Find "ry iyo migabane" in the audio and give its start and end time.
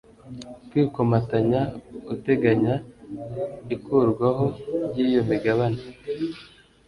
4.89-5.81